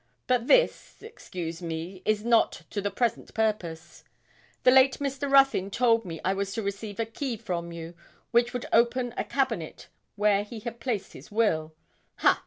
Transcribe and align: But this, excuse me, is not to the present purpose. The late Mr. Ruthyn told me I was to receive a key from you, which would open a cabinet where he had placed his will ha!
But 0.25 0.47
this, 0.47 1.03
excuse 1.03 1.61
me, 1.61 2.01
is 2.05 2.25
not 2.25 2.63
to 2.71 2.81
the 2.81 2.89
present 2.89 3.31
purpose. 3.35 4.03
The 4.63 4.71
late 4.71 4.97
Mr. 4.97 5.31
Ruthyn 5.31 5.69
told 5.69 6.05
me 6.05 6.19
I 6.25 6.33
was 6.33 6.53
to 6.53 6.63
receive 6.63 6.99
a 6.99 7.05
key 7.05 7.37
from 7.37 7.71
you, 7.71 7.93
which 8.31 8.51
would 8.51 8.65
open 8.73 9.13
a 9.15 9.23
cabinet 9.23 9.89
where 10.15 10.43
he 10.43 10.61
had 10.61 10.79
placed 10.79 11.13
his 11.13 11.29
will 11.31 11.75
ha! 12.15 12.39